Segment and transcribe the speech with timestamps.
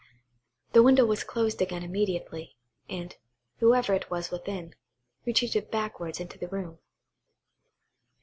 [0.73, 2.57] The window was closed again immediately,
[2.89, 3.15] and,
[3.57, 4.73] whoever it was within,
[5.25, 6.79] retreated backwards into the room.